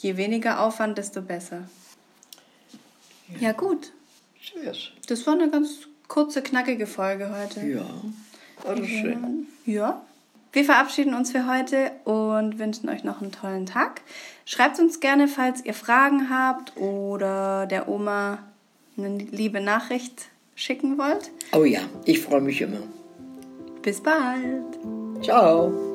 je 0.03 0.17
weniger 0.17 0.61
Aufwand, 0.61 0.99
desto 0.99 1.23
besser. 1.23 1.69
Ja, 3.29 3.49
ja 3.49 3.53
gut. 3.53 3.93
Cheers. 4.43 4.91
Das 5.09 5.27
war 5.27 5.35
eine 5.35 5.51
ganz 5.51 5.89
kurze, 6.09 6.43
knackige 6.43 6.87
Folge 6.87 7.31
heute. 7.31 7.67
Ja, 7.67 7.85
war 8.65 8.75
das 8.75 8.87
schön. 8.87 9.47
Ja. 9.67 10.03
wir 10.53 10.65
verabschieden 10.65 11.15
uns 11.15 11.31
für 11.31 11.47
heute 11.47 11.93
und 12.05 12.59
wünschen 12.59 12.89
euch 12.89 13.05
noch 13.05 13.21
einen 13.21 13.33
tollen 13.33 13.67
Tag. 13.67 14.01
Schreibt 14.45 14.79
uns 14.81 15.01
gerne, 15.01 15.29
falls 15.29 15.65
ihr 15.65 15.75
Fragen 15.75 16.31
habt 16.31 16.77
oder 16.77 17.67
der 17.67 17.89
Oma 17.89 18.39
eine 18.97 19.19
liebe 19.19 19.61
Nachricht 19.61 20.27
schicken 20.55 20.99
wollt. 20.99 21.31
Oh 21.53 21.65
ja, 21.65 21.81
ich 22.05 22.21
freue 22.21 22.41
mich 22.41 22.61
immer. 22.61 22.81
Bis 23.83 24.01
bald. 24.03 24.79
Ciao. 25.23 25.90